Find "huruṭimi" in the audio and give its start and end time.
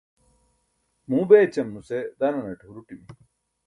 2.67-3.05